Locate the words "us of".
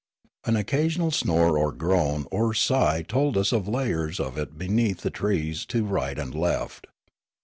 3.37-3.65